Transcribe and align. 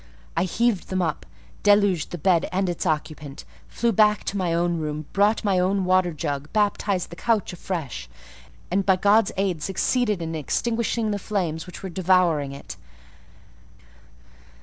I 0.35 0.45
heaved 0.45 0.87
them 0.87 1.03
up, 1.03 1.27
deluged 1.61 2.09
the 2.09 2.17
bed 2.17 2.49
and 2.51 2.67
its 2.67 2.87
occupant, 2.87 3.45
flew 3.67 3.91
back 3.91 4.23
to 4.23 4.35
my 4.35 4.51
own 4.51 4.79
room, 4.79 5.05
brought 5.13 5.43
my 5.43 5.59
own 5.59 5.85
water 5.85 6.11
jug, 6.11 6.51
baptized 6.53 7.11
the 7.11 7.15
couch 7.15 7.53
afresh, 7.53 8.09
and, 8.71 8.83
by 8.83 8.95
God's 8.95 9.31
aid, 9.37 9.61
succeeded 9.61 10.19
in 10.19 10.33
extinguishing 10.33 11.11
the 11.11 11.19
flames 11.19 11.67
which 11.67 11.83
were 11.83 11.89
devouring 11.89 12.51
it. 12.51 12.77